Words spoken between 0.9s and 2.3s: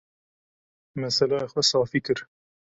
Meseleya xwe safî kir.